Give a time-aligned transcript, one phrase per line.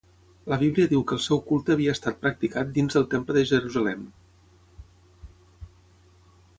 [0.51, 4.09] La Bíblia diu que el seu culte havia estat practicat dins del Temple de Jerusalem.